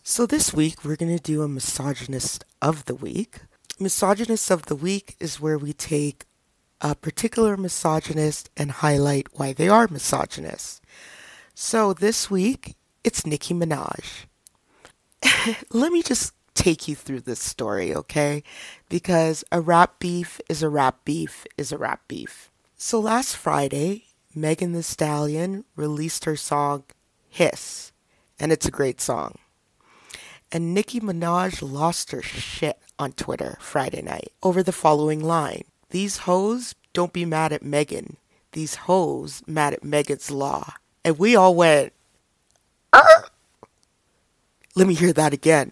[0.03, 3.39] So this week we're going to do a misogynist of the week.
[3.79, 6.25] Misogynist of the week is where we take
[6.81, 10.81] a particular misogynist and highlight why they are misogynists.
[11.56, 14.26] So this week it's Nicki Minaj.
[15.72, 18.42] Let me just take you through this story, okay?
[18.89, 22.50] Because a rap beef is a rap beef is a rap beef.
[22.76, 26.86] So last Friday, Megan Thee Stallion released her song
[27.30, 27.92] Hiss,
[28.39, 29.38] and it's a great song.
[30.52, 36.18] And Nicki Minaj lost her shit on Twitter Friday night over the following line These
[36.18, 38.18] hoes don't be mad at Megan.
[38.54, 40.74] These hoes mad at Megan's law.
[41.06, 41.94] And we all went,
[42.92, 43.26] Arr!
[44.76, 45.72] let me hear that again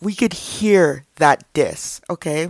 [0.00, 2.48] we could hear that diss, okay?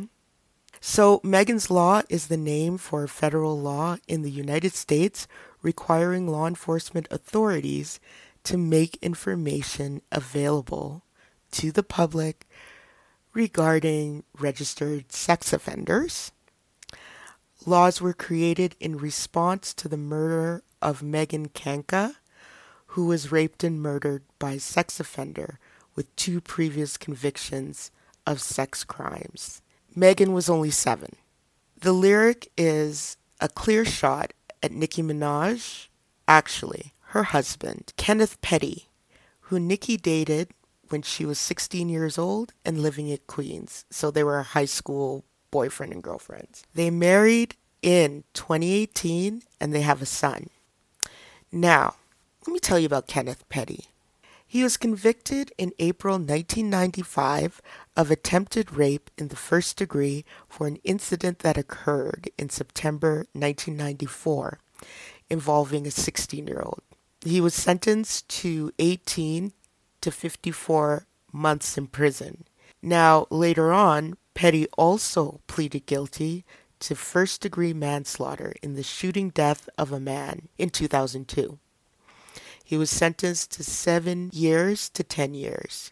[0.81, 5.27] So, Megan's Law is the name for federal law in the United States
[5.62, 7.99] requiring law enforcement authorities
[8.44, 11.03] to make information available
[11.53, 12.46] to the public
[13.33, 16.33] regarding registered sex offenders.
[17.68, 22.14] Laws were created in response to the murder of Megan Kanka,
[22.88, 25.59] who was raped and murdered by a sex offender
[25.96, 27.90] with two previous convictions
[28.24, 29.62] of sex crimes.
[29.96, 31.16] Megan was only seven.
[31.81, 35.88] The lyric is a clear shot at Nicki Minaj,
[36.29, 38.87] actually, her husband, Kenneth Petty,
[39.40, 40.50] who Nicki dated
[40.88, 43.85] when she was 16 years old and living at Queens.
[43.90, 46.62] So they were high school boyfriend and girlfriend.
[46.74, 50.50] They married in 2018 and they have a son.
[51.52, 51.94] Now,
[52.46, 53.87] let me tell you about Kenneth Petty.
[54.46, 57.61] He was convicted in April 1995
[57.96, 64.61] of attempted rape in the first degree for an incident that occurred in September 1994
[65.28, 66.82] involving a 16 year old.
[67.24, 69.52] He was sentenced to 18
[70.00, 72.44] to 54 months in prison.
[72.80, 76.44] Now, later on, Petty also pleaded guilty
[76.79, 81.59] to first degree manslaughter in the shooting death of a man in 2002.
[82.62, 85.90] He was sentenced to seven years to 10 years.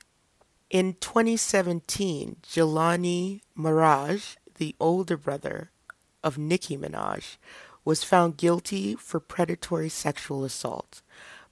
[0.69, 5.71] In 2017, Jelani Maraj, the older brother
[6.23, 7.39] of Nicki Minaj,
[7.83, 11.01] was found guilty for predatory sexual assault.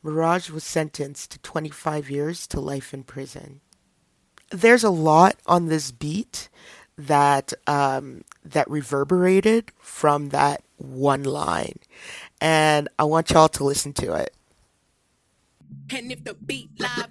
[0.04, 3.62] Maraj was sentenced to 25 years to life in prison.
[4.50, 6.50] There's a lot on this beat
[7.06, 11.78] that um, that reverberated from that one line,
[12.40, 14.34] and I want y'all to listen to it.
[15.94, 17.08] And if the beat live,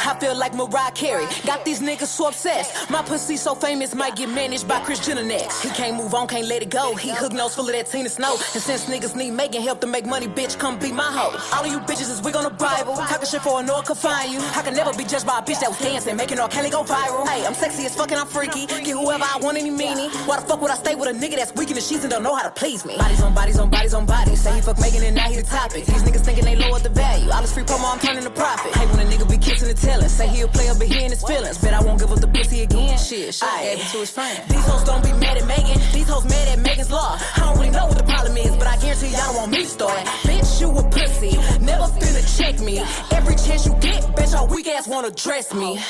[0.00, 1.26] I feel like Mariah Carey.
[1.44, 2.90] Got these niggas so obsessed.
[2.90, 5.62] My pussy so famous, might get managed by Kris Jenner next.
[5.62, 6.94] He can't move on, can't let it go.
[6.94, 8.32] He hook nose full of that Tina Snow.
[8.54, 11.36] And since niggas need making help to make money, bitch, come be my hoe.
[11.56, 12.92] All of you bitches is wig on the Bible.
[12.92, 14.40] We talking shit for a no can find you.
[14.40, 16.82] I can never be judged by a bitch that was dancing, making all Kelly go
[16.84, 17.26] viral.
[17.28, 18.66] Hey, I'm sexy as fucking, I'm freaky.
[18.66, 20.10] Get whoever I want any meaning.
[20.26, 22.10] Why the fuck would I stay with a nigga that's weak in the sheets and
[22.10, 22.96] don't know how to please me?
[22.96, 24.40] Bodies on bodies on bodies on bodies.
[24.40, 25.84] Say he fuck Megan and now he the topic.
[25.86, 27.05] These niggas thinking they lower the value.
[27.36, 28.74] All this free promo, I'm turning to profit.
[28.74, 31.10] Hey, when a nigga be kissing and telling, say he'll play up, but he in
[31.10, 31.58] his feelings.
[31.58, 32.96] Bet I won't give up the pussy again.
[32.98, 34.42] Shit, shit, gave it to his friend.
[34.48, 35.80] These hoes don't be mad at Megan.
[35.92, 37.18] These hoes mad at Megan's law.
[37.36, 39.64] I don't really know what the problem is, but I guarantee y'all don't want me
[39.64, 40.06] started.
[40.24, 41.36] Bitch, you a pussy.
[41.64, 42.78] Never finna check me.
[43.10, 45.80] Every chance you get, bitch, your weak ass wanna dress me.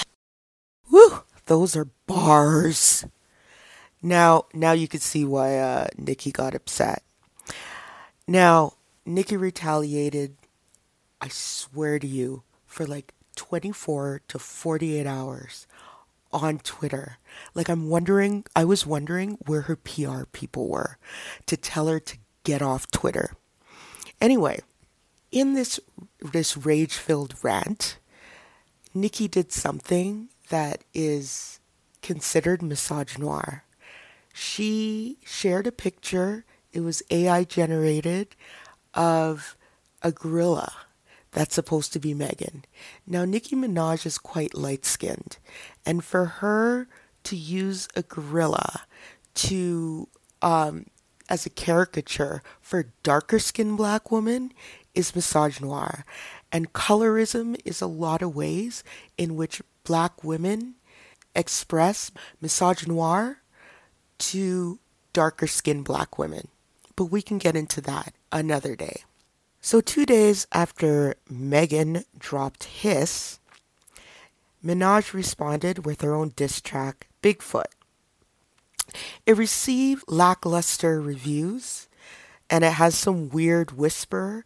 [0.90, 1.20] Woo!
[1.46, 3.04] Those are bars.
[4.02, 7.02] Now, now you can see why uh, Nicki got upset.
[8.26, 10.36] Now, Nicki retaliated,
[11.26, 15.66] I swear to you, for like 24 to 48 hours
[16.32, 17.18] on Twitter.
[17.52, 20.98] Like, I'm wondering, I was wondering where her PR people were
[21.46, 23.32] to tell her to get off Twitter.
[24.20, 24.60] Anyway,
[25.32, 25.80] in this,
[26.20, 27.98] this rage filled rant,
[28.94, 31.58] Nicki did something that is
[32.02, 33.62] considered misogynoir.
[34.32, 38.36] She shared a picture, it was AI generated,
[38.94, 39.56] of
[40.02, 40.85] a gorilla
[41.36, 42.64] that's supposed to be Megan.
[43.06, 45.36] Now, Nicki Minaj is quite light skinned,
[45.84, 46.88] and for her
[47.24, 48.84] to use a gorilla
[49.34, 50.08] to
[50.40, 50.86] um,
[51.28, 54.50] as a caricature for darker skinned black woman
[54.94, 56.04] is misogynoir.
[56.50, 58.82] And colorism is a lot of ways
[59.18, 60.76] in which black women
[61.34, 62.10] express
[62.42, 63.36] misogynoir
[64.20, 64.78] to
[65.12, 66.48] darker skinned black women.
[66.96, 69.02] But we can get into that another day.
[69.66, 73.40] So, two days after Megan dropped Hiss,
[74.64, 77.72] Minaj responded with her own diss track, Bigfoot.
[79.26, 81.88] It received lackluster reviews
[82.48, 84.44] and it has some weird whisper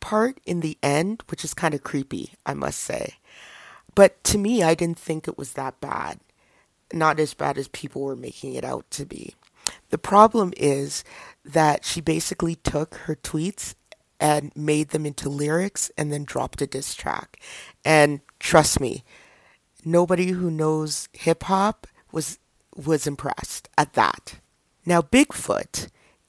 [0.00, 3.18] part in the end, which is kind of creepy, I must say.
[3.94, 6.18] But to me, I didn't think it was that bad.
[6.92, 9.36] Not as bad as people were making it out to be.
[9.90, 11.04] The problem is
[11.44, 13.76] that she basically took her tweets
[14.20, 17.40] and made them into lyrics and then dropped a diss track.
[17.84, 19.04] And trust me,
[19.84, 22.38] nobody who knows hip hop was
[22.74, 24.36] was impressed at that.
[24.84, 25.88] Now Bigfoot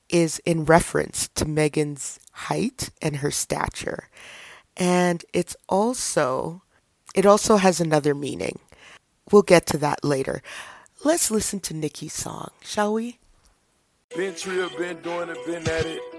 [0.09, 4.09] is in reference to Megan's height and her stature.
[4.75, 6.63] And it's also
[7.15, 8.59] it also has another meaning.
[9.31, 10.41] We'll get to that later.
[11.03, 13.19] Let's listen to Nicki's song, shall we?
[14.15, 14.35] Been
[14.77, 16.16] been doing it, been at it.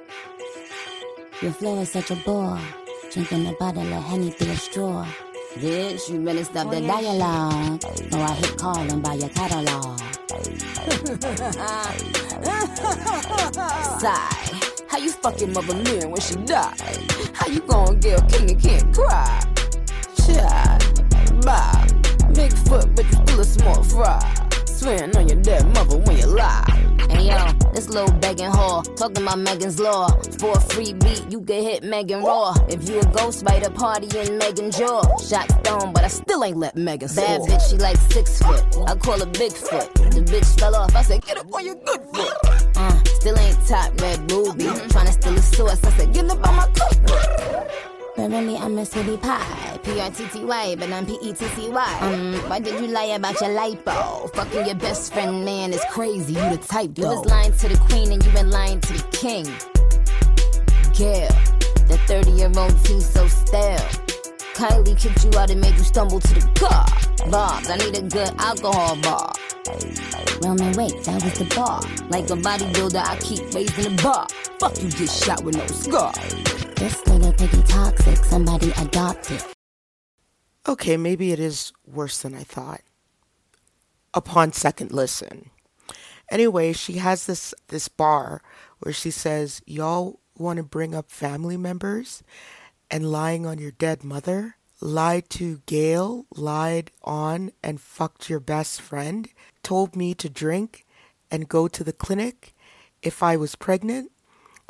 [1.40, 2.58] Your flow is such a bore.
[3.12, 5.06] Drinking a bottle of honey through a straw.
[5.54, 7.84] Bitch, you better stop the dialogue.
[8.12, 10.00] Or I hit calling by your catalog.
[14.00, 14.58] Sigh.
[14.88, 16.74] How you fucking mother man when she die?
[17.34, 19.40] How you gonna get a king and can't cry?
[20.16, 21.86] Child, bye.
[22.34, 24.46] Big foot, but you still a small fry.
[24.64, 26.64] Swearing on your dead mother when you lie.
[27.10, 27.47] Hey yo,
[27.88, 30.08] little begging whore, talking about Megan's law.
[30.38, 32.54] For a free beat, you can hit Megan raw.
[32.68, 35.02] If you a ghost the party in Megan jaw.
[35.18, 37.46] Shot stone, but I still ain't let Megan Bad soar.
[37.48, 38.64] bitch, she like six foot.
[38.86, 39.92] I call her Bigfoot.
[40.14, 42.36] The bitch fell off, I said, get up on your good foot.
[42.76, 44.64] Uh, still ain't top red booby.
[44.64, 47.87] Tryna steal a source, I said, get up on my cookbook.
[48.18, 49.78] But really, I'm a city pie.
[49.84, 51.98] P-R-T-T-Y, but I'm P-E-T-C-Y.
[52.00, 54.34] Um, why did you lie about your lipo?
[54.34, 56.32] Fucking your best friend, man, is crazy.
[56.32, 57.12] You the type, though.
[57.12, 59.44] You was lying to the queen and you been lying to the king.
[60.94, 61.28] Gail,
[61.86, 63.78] the 30-year-old tea so stale.
[64.58, 66.86] Kylie kicked you out and made you stumble to the car.
[67.30, 69.32] Bobs, I need a good alcohol bar.
[70.42, 71.80] Roman, wait, that was the bar.
[72.08, 74.26] Like a bodybuilder, I keep raising the bar.
[74.58, 76.12] Fuck you, get shot with no scar.
[76.78, 79.42] This nigga pretty toxic, somebody adopted.
[80.68, 82.82] Okay, maybe it is worse than I thought.
[84.14, 85.50] Upon second listen.
[86.30, 88.42] Anyway, she has this this bar
[88.78, 92.22] where she says, Y'all want to bring up family members
[92.88, 94.54] and lying on your dead mother?
[94.80, 99.28] Lied to Gail, lied on and fucked your best friend,
[99.64, 100.86] told me to drink
[101.28, 102.54] and go to the clinic
[103.02, 104.12] if I was pregnant,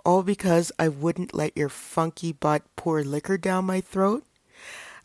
[0.04, 4.24] all because I wouldn't let your funky butt pour liquor down my throat.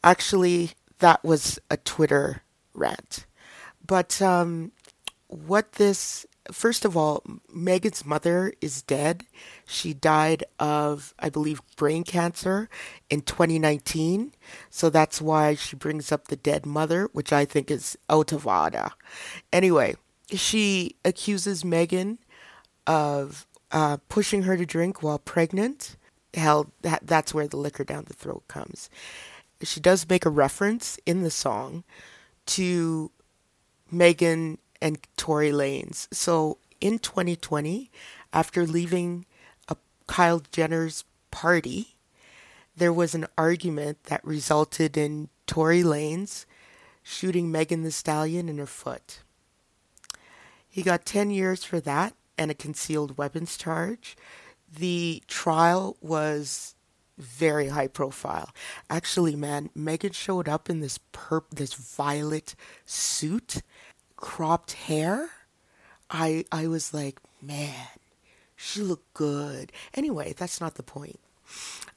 [0.04, 3.26] Actually, that was a Twitter rant.
[3.86, 4.72] But um,
[5.28, 7.24] what this first of all,
[7.54, 9.26] Megan's mother is dead.
[9.66, 12.70] She died of, I believe, brain cancer
[13.10, 14.34] in 2019.
[14.70, 18.46] So that's why she brings up the dead mother, which I think is out of
[18.48, 18.90] order.
[19.52, 19.96] Anyway,
[20.32, 22.20] she accuses Megan
[22.86, 25.98] of uh, pushing her to drink while pregnant.
[26.34, 28.90] Hell, that, that's where the liquor down the throat comes.
[29.62, 31.84] She does make a reference in the song
[32.46, 33.12] to
[33.92, 36.08] Megan and Tory Lanez.
[36.14, 37.90] So in 2020,
[38.32, 39.26] after leaving
[39.68, 39.76] a
[40.08, 41.96] Kylie Jenner's party,
[42.76, 46.46] there was an argument that resulted in Tory Lanez
[47.02, 49.20] shooting Megan Thee Stallion in her foot.
[50.70, 54.16] He got 10 years for that and a concealed weapons charge.
[54.76, 56.76] The trial was
[57.18, 58.52] very high profile.
[58.90, 62.56] Actually, man, Megan showed up in this perp this violet
[62.86, 63.62] suit,
[64.16, 65.30] cropped hair.
[66.10, 67.88] I I was like, man,
[68.56, 69.72] she looked good.
[69.94, 71.20] Anyway, that's not the point.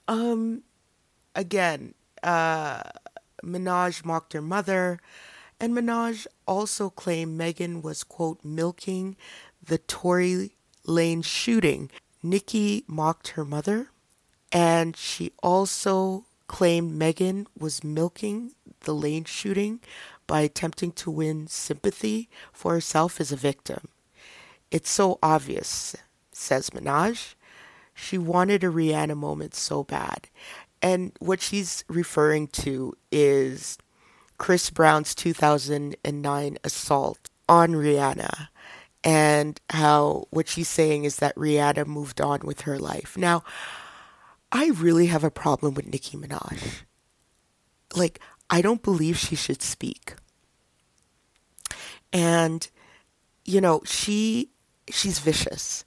[0.07, 0.62] Um
[1.34, 2.82] again, uh
[3.45, 4.99] Minaj mocked her mother,
[5.61, 9.16] and Minaj also claimed Megan was quote milking
[9.67, 11.91] the Tory Lane shooting.
[12.23, 13.89] Nicki mocked her mother
[14.53, 19.81] and she also claimed Megan was milking the Lane shooting
[20.27, 23.89] by attempting to win sympathy for herself as a victim.
[24.71, 25.97] It's so obvious,
[26.33, 27.35] says Minaj.
[27.95, 30.29] She wanted a Rihanna moment so bad.
[30.83, 33.79] And what she's referring to is
[34.39, 38.49] Chris Brown's 2009 assault on Rihanna
[39.07, 43.16] and how what she's saying is that Rihanna moved on with her life.
[43.16, 43.44] Now,
[44.50, 46.82] I really have a problem with Nicki Minaj.
[47.94, 48.18] Like,
[48.50, 50.16] I don't believe she should speak.
[52.12, 52.68] And,
[53.44, 54.50] you know, she
[54.90, 55.84] she's vicious.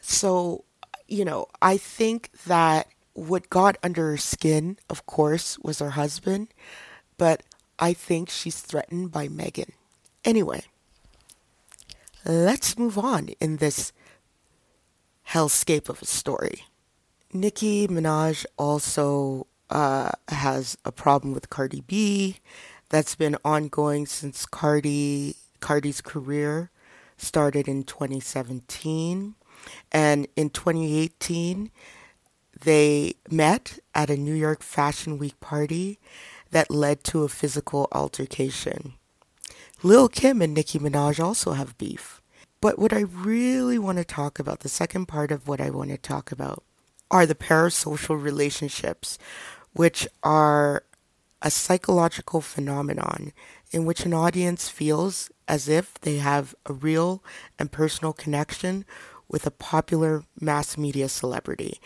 [0.00, 0.64] So,
[1.06, 6.54] you know, I think that what got under her skin, of course, was her husband,
[7.18, 7.42] but
[7.78, 9.72] I think she's threatened by Megan.
[10.24, 10.62] Anyway,
[12.24, 13.92] let's move on in this
[15.30, 16.64] hellscape of a story.
[17.32, 22.36] Nicki Minaj also uh, has a problem with Cardi B
[22.90, 26.70] that's been ongoing since Cardi Cardi's career
[27.16, 29.34] started in 2017.
[29.90, 31.70] And in 2018,
[32.64, 35.98] they met at a New York Fashion Week party
[36.50, 38.94] that led to a physical altercation.
[39.84, 42.20] Lil Kim and Nicki Minaj also have beef.
[42.60, 45.90] But what I really want to talk about, the second part of what I want
[45.90, 46.62] to talk about,
[47.10, 49.18] are the parasocial relationships,
[49.72, 50.84] which are
[51.42, 53.32] a psychological phenomenon
[53.72, 57.24] in which an audience feels as if they have a real
[57.58, 58.84] and personal connection
[59.28, 61.80] with a popular mass media celebrity.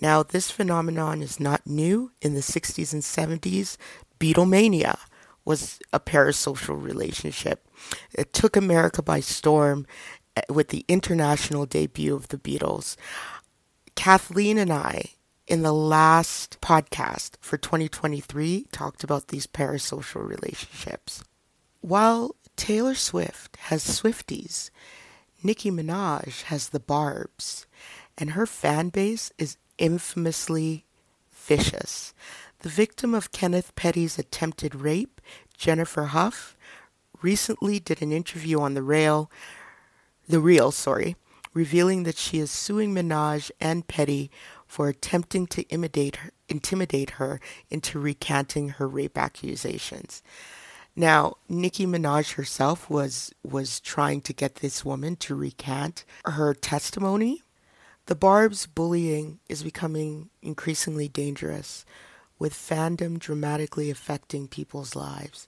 [0.00, 2.12] Now, this phenomenon is not new.
[2.22, 3.76] In the 60s and 70s,
[4.20, 4.98] Beatlemania
[5.44, 7.66] was a parasocial relationship.
[8.12, 9.86] It took America by storm
[10.36, 12.96] eh, with the international debut of the Beatles.
[13.94, 15.04] Kathleen and I,
[15.46, 21.24] in the last podcast for 2023, talked about these parasocial relationships.
[21.80, 24.70] While Taylor Swift has Swifties,
[25.42, 27.66] Nicki Minaj has the Barbs,
[28.18, 30.84] and her fan base is infamously
[31.32, 32.12] vicious.
[32.60, 35.22] The victim of Kenneth Petty's attempted rape,
[35.56, 36.56] Jennifer Hough,
[37.22, 39.30] recently did an interview on the rail,
[40.28, 41.16] the real, sorry,
[41.54, 44.30] revealing that she is suing Minaj and Petty
[44.66, 47.40] for attempting to intimidate her, intimidate her
[47.70, 50.22] into recanting her rape accusations.
[50.94, 57.42] Now, Nicki Minaj herself was was trying to get this woman to recant her testimony.
[58.04, 61.86] The Barb's bullying is becoming increasingly dangerous,
[62.40, 65.46] with fandom dramatically affecting people's lives.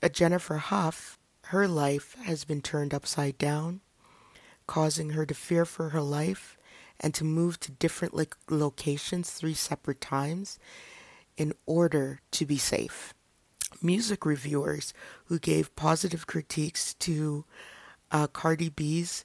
[0.00, 3.82] At Jennifer Hough, her life has been turned upside down
[4.68, 6.56] causing her to fear for her life
[7.00, 10.60] and to move to different lo- locations three separate times
[11.36, 13.14] in order to be safe.
[13.82, 17.44] Music reviewers who gave positive critiques to
[18.12, 19.24] uh, Cardi B's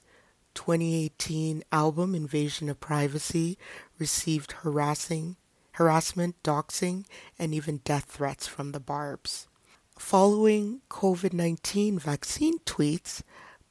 [0.54, 3.58] 2018 album Invasion of Privacy
[3.98, 5.36] received harassing,
[5.74, 7.04] harassment, doxing,
[7.38, 9.46] and even death threats from the Barbs.
[9.98, 13.22] Following COVID 19 vaccine tweets,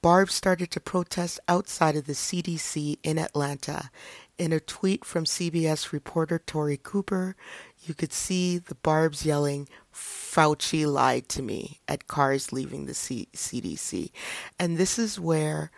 [0.02, 3.90] Barbs started to protest outside of the CDC in Atlanta.
[4.38, 7.38] In a tweet from CBS reporter Tori Cooper,
[7.86, 13.30] you could see the Barbs yelling, Fauci lied to me at cars leaving the C-
[13.34, 14.12] CDC.
[14.60, 15.72] And this is where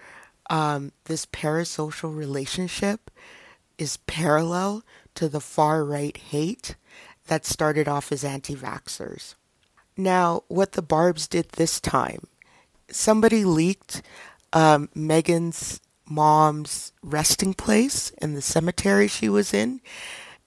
[0.49, 3.11] um, this parasocial relationship
[3.77, 4.83] is parallel
[5.15, 6.75] to the far right hate
[7.27, 9.35] that started off as anti vaxxers.
[9.97, 12.27] Now, what the Barbs did this time,
[12.89, 14.01] somebody leaked
[14.53, 19.81] um, Megan's mom's resting place in the cemetery she was in,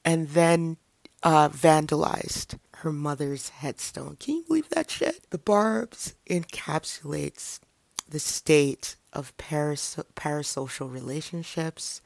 [0.04, 0.76] and then
[1.22, 4.16] uh, vandalized her mother's headstone.
[4.20, 5.30] Can you believe that shit?
[5.30, 7.58] The Barbs encapsulates
[8.08, 12.00] the state of paras- parasocial relationships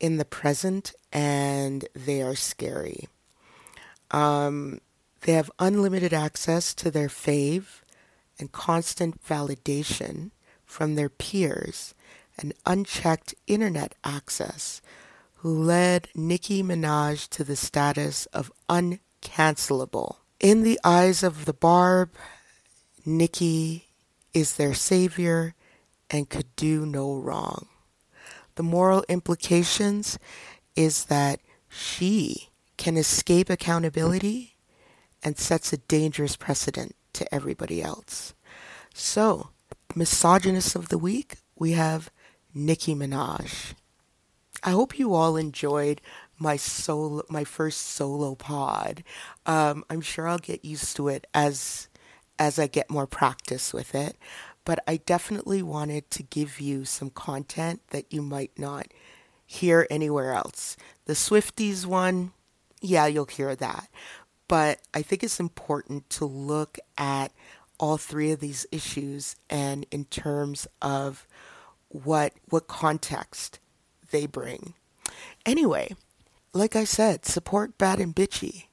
[0.00, 3.08] in the present, and they are scary.
[4.10, 4.80] Um,
[5.22, 7.82] they have unlimited access to their fave
[8.38, 10.30] and constant validation
[10.64, 11.94] from their peers
[12.38, 14.80] and unchecked internet access
[15.36, 20.16] who led Nicki Minaj to the status of uncancelable.
[20.40, 22.10] In the eyes of the Barb,
[23.04, 23.88] Nicki
[24.34, 25.54] is their savior
[26.10, 27.68] and could do no wrong.
[28.58, 30.18] The moral implications
[30.74, 31.38] is that
[31.68, 34.56] she can escape accountability
[35.22, 38.34] and sets a dangerous precedent to everybody else.
[38.92, 39.50] So,
[39.94, 42.10] misogynist of the week, we have
[42.52, 43.74] Nicki Minaj.
[44.64, 46.00] I hope you all enjoyed
[46.36, 49.04] my solo, my first solo pod.
[49.46, 51.86] Um, I'm sure I'll get used to it as
[52.40, 54.16] as I get more practice with it.
[54.68, 58.88] But I definitely wanted to give you some content that you might not
[59.46, 60.76] hear anywhere else.
[61.06, 62.32] The Swifties one,
[62.82, 63.88] yeah, you'll hear that.
[64.46, 67.32] But I think it's important to look at
[67.80, 71.26] all three of these issues and in terms of
[71.88, 73.60] what what context
[74.10, 74.74] they bring.
[75.46, 75.96] Anyway,
[76.52, 78.66] like I said, support Bad and Bitchy.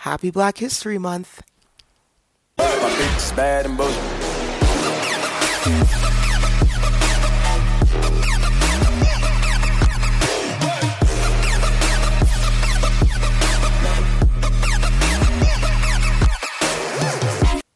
[0.00, 1.40] Happy Black History Month.
[5.66, 6.15] Yeah.